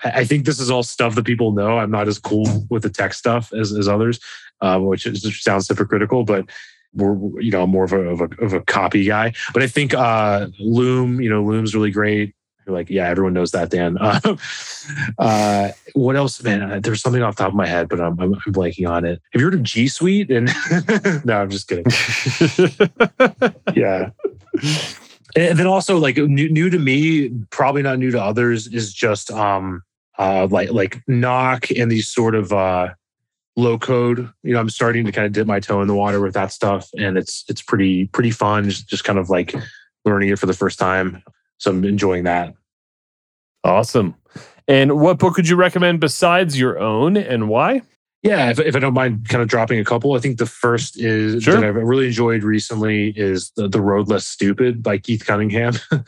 [0.03, 1.77] I think this is all stuff that people know.
[1.77, 4.19] I'm not as cool with the tech stuff as, as others,
[4.61, 6.49] uh, which is, sounds hypocritical, but
[6.95, 9.33] we're you know more of a, of a, of a copy guy.
[9.53, 12.35] But I think uh, Loom, you know, Loom's really great.
[12.65, 13.97] You're like, yeah, everyone knows that, Dan.
[13.99, 14.19] Uh,
[15.19, 16.63] uh, what else, man?
[16.63, 19.05] Uh, there's something off the top of my head, but I'm, I'm, I'm blanking on
[19.05, 19.21] it.
[19.33, 20.31] Have you heard of G Suite?
[20.31, 20.47] And
[21.25, 21.85] no, I'm just kidding.
[23.75, 24.09] yeah.
[25.35, 29.31] And then also like new, new to me, probably not new to others, is just
[29.31, 29.83] um
[30.17, 32.89] uh like like Knack and these sort of uh
[33.55, 34.29] low code.
[34.43, 36.51] You know, I'm starting to kind of dip my toe in the water with that
[36.51, 38.69] stuff, and it's it's pretty pretty fun.
[38.69, 39.53] Just, just kind of like
[40.03, 41.23] learning it for the first time.
[41.57, 42.53] So I'm enjoying that.
[43.63, 44.15] Awesome.
[44.67, 47.81] And what book would you recommend besides your own, and why?
[48.25, 50.99] Yeah, if, if I don't mind kind of dropping a couple, I think the first
[50.99, 51.53] is sure.
[51.53, 55.75] that I've really enjoyed recently is the, the Road Less Stupid by Keith Cunningham.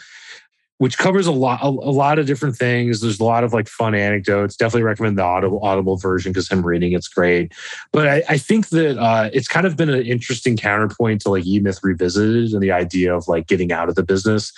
[0.79, 3.01] which covers a lot a, a, lot of different things.
[3.01, 4.55] There's a lot of like fun anecdotes.
[4.55, 7.53] Definitely recommend the audible audible version because him reading it's great.
[7.91, 11.45] But I, I think that uh, it's kind of been an interesting counterpoint to like
[11.45, 14.53] E Myth Revisited and the idea of like getting out of the business.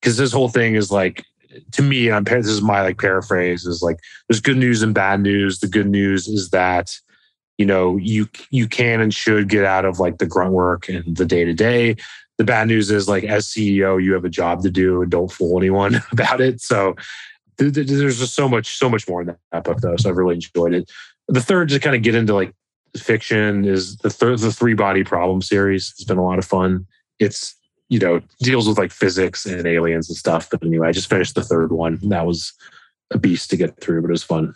[0.00, 1.24] Because this whole thing is like
[1.72, 5.20] to me, I'm this is my like paraphrase is like there's good news and bad
[5.20, 5.60] news.
[5.60, 6.96] The good news is that
[7.58, 11.16] you know you you can and should get out of like the grunt work and
[11.16, 11.96] the day to day
[12.38, 15.30] the bad news is like as CEO, you have a job to do and don't
[15.30, 16.60] fool anyone about it.
[16.60, 16.94] So
[17.58, 19.96] th- th- there's just so much, so much more in that book though.
[19.96, 20.90] So I've really enjoyed it.
[21.26, 22.54] The third to kind of get into like
[22.96, 25.92] fiction is the third, the three body problem series.
[25.96, 26.86] It's been a lot of fun.
[27.18, 27.54] It's,
[27.88, 30.48] you know, deals with like physics and aliens and stuff.
[30.50, 31.98] But anyway, I just finished the third one.
[32.08, 32.52] That was
[33.10, 34.54] a beast to get through, but it was fun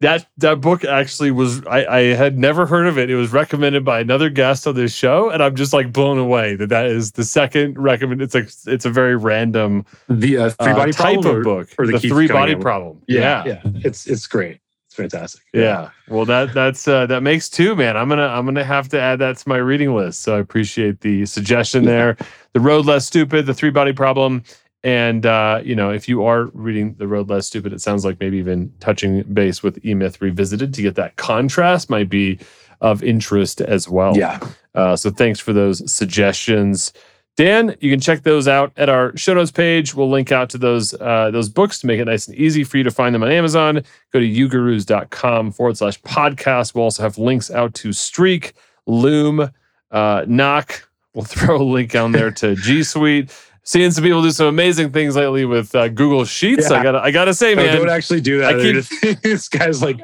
[0.00, 3.10] that that book actually was I, I had never heard of it.
[3.10, 6.54] It was recommended by another guest on this show, and I'm just like blown away
[6.56, 8.22] that that is the second recommend.
[8.22, 11.68] It's like it's a very random the uh, three uh, body uh, type of book
[11.78, 13.02] or the, the three body problem.
[13.08, 14.60] Yeah, yeah, yeah, it's it's great.
[14.86, 15.42] It's fantastic.
[15.52, 15.62] Yeah.
[15.62, 15.90] yeah.
[16.08, 17.96] Well, that that's uh, that makes two, man.
[17.96, 20.22] I'm gonna I'm gonna have to add that to my reading list.
[20.22, 22.16] So I appreciate the suggestion there.
[22.52, 24.44] The road less stupid, the three body problem,
[24.84, 28.20] and uh, you know, if you are reading The Road Less Stupid, it sounds like
[28.20, 32.38] maybe even touching base with E Myth Revisited to get that contrast might be
[32.80, 34.16] of interest as well.
[34.16, 34.38] Yeah.
[34.74, 36.92] Uh, so thanks for those suggestions.
[37.36, 39.94] Dan, you can check those out at our show notes page.
[39.94, 42.78] We'll link out to those uh, those books to make it nice and easy for
[42.78, 43.82] you to find them on Amazon.
[44.12, 46.74] Go to ugurus.com forward slash podcast.
[46.74, 48.54] We'll also have links out to Streak,
[48.86, 49.50] Loom,
[49.90, 50.84] uh, Knack.
[51.14, 53.30] We'll throw a link on there to G Suite
[53.68, 56.70] seeing some people do some amazing things lately with uh, Google Sheets.
[56.70, 56.78] Yeah.
[56.78, 58.88] I gotta, I gotta say, man, don't actually do that.
[59.02, 60.00] Keep, this guy's like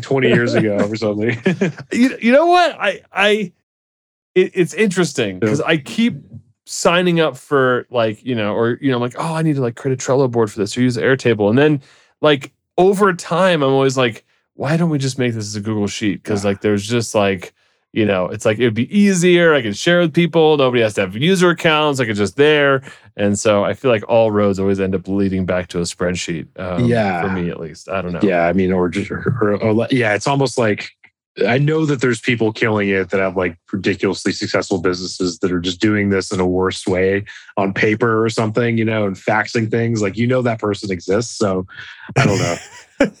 [0.00, 1.36] twenty years ago or something.
[1.92, 2.76] you, you know what?
[2.78, 3.52] I, I,
[4.36, 5.66] it, it's interesting because yeah.
[5.66, 6.22] I keep
[6.66, 9.60] signing up for like you know, or you know, I'm like, oh, I need to
[9.60, 11.82] like create a Trello board for this or use Airtable, and then
[12.20, 15.88] like over time, I'm always like, why don't we just make this as a Google
[15.88, 16.22] Sheet?
[16.22, 16.50] Because yeah.
[16.50, 17.54] like there's just like
[17.92, 19.52] you know, it's like it'd be easier.
[19.52, 20.56] I can share with people.
[20.56, 21.98] Nobody has to have user accounts.
[21.98, 22.82] I it's just there.
[23.16, 26.48] And so I feel like all roads always end up leading back to a spreadsheet.
[26.58, 27.22] Um, yeah.
[27.22, 27.88] For me, at least.
[27.88, 28.20] I don't know.
[28.22, 28.46] Yeah.
[28.46, 30.92] I mean, or just, or, or, or, yeah, it's almost like
[31.46, 35.60] I know that there's people killing it that have like ridiculously successful businesses that are
[35.60, 37.24] just doing this in a worse way
[37.56, 40.02] on paper or something, you know, and faxing things.
[40.02, 41.36] Like, you know, that person exists.
[41.36, 41.66] So
[42.16, 42.56] I don't know.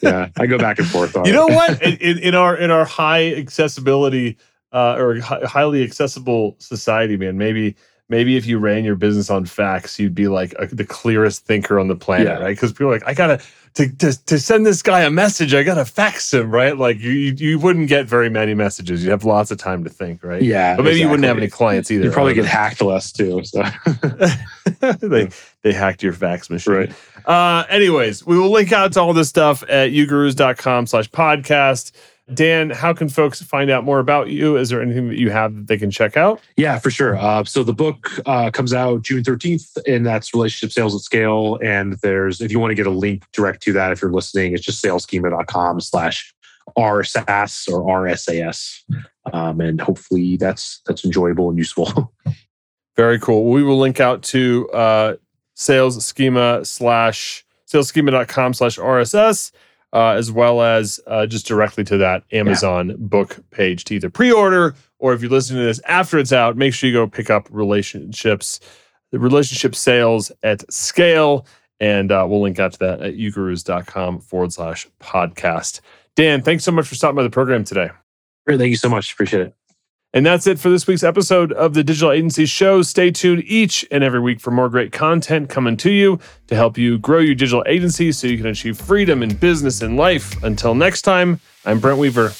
[0.02, 0.28] yeah.
[0.38, 1.82] I go back and forth on You know what?
[2.00, 4.36] In, in our, in our high accessibility,
[4.72, 7.38] uh, or highly accessible society, man.
[7.38, 7.76] Maybe
[8.08, 11.78] maybe if you ran your business on facts, you'd be like a, the clearest thinker
[11.78, 12.38] on the planet, Yeah.
[12.44, 12.56] right?
[12.56, 13.40] Because people are like, I gotta
[13.74, 16.76] to, to to send this guy a message, I gotta fax him, right?
[16.76, 19.04] Like you you, you wouldn't get very many messages.
[19.04, 20.42] You'd have lots of time to think, right?
[20.42, 20.74] Yeah.
[20.76, 22.04] But maybe you wouldn't have any clients either.
[22.06, 23.44] You'd probably get hacked less too.
[23.44, 23.62] So
[25.00, 25.28] they
[25.62, 26.74] they hacked your fax machine.
[26.74, 26.92] Right.
[27.26, 31.92] Uh, anyways, we will link out to all this stuff at ugurus.com slash podcast.
[32.34, 34.56] Dan, how can folks find out more about you?
[34.56, 36.40] Is there anything that you have that they can check out?
[36.56, 37.16] Yeah, for sure.
[37.16, 41.58] Uh, so the book uh, comes out June 13th, and that's Relationship Sales at Scale.
[41.62, 44.52] And there's, if you want to get a link direct to that, if you're listening,
[44.52, 46.32] it's just salesschema.com slash
[46.78, 48.82] RSAS or RSAS.
[49.32, 52.12] Um, and hopefully that's that's enjoyable and useful.
[52.96, 53.50] Very cool.
[53.50, 55.16] We will link out to uh,
[55.54, 59.52] sales schema slash salesschema.com slash RSS,
[59.92, 64.30] uh, as well as uh, just directly to that Amazon book page to either pre
[64.30, 67.30] order or if you're listening to this after it's out, make sure you go pick
[67.30, 68.60] up relationships,
[69.10, 71.46] the relationship sales at scale.
[71.80, 75.80] And uh, we'll link out to that at ugurus.com forward slash podcast.
[76.14, 77.90] Dan, thanks so much for stopping by the program today.
[78.46, 78.58] Great.
[78.58, 79.12] Thank you so much.
[79.12, 79.59] Appreciate it.
[80.12, 82.82] And that's it for this week's episode of the Digital Agency Show.
[82.82, 86.76] Stay tuned each and every week for more great content coming to you to help
[86.76, 90.42] you grow your digital agency so you can achieve freedom in business and life.
[90.42, 92.32] Until next time, I'm Brent Weaver.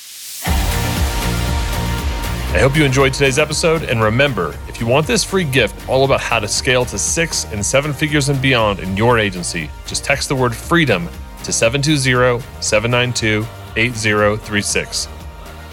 [2.52, 3.84] I hope you enjoyed today's episode.
[3.84, 7.44] And remember, if you want this free gift all about how to scale to six
[7.52, 11.08] and seven figures and beyond in your agency, just text the word freedom
[11.44, 13.46] to 720 792
[13.76, 15.19] 8036.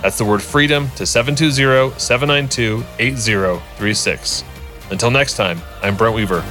[0.01, 4.43] That's the word freedom to 720 792 8036.
[4.91, 6.43] Until next time, I'm Brent Weaver.